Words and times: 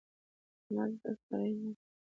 احمد 0.63 0.91
بد 1.01 1.17
سړی 1.27 1.51
نه 1.61 1.69
دی. 1.75 1.83